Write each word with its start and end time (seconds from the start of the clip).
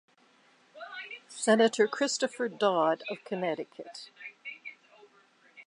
Senator 1.27 1.87
Christopher 1.87 2.49
Dodd 2.49 3.03
of 3.11 3.23
Connecticut. 3.23 4.09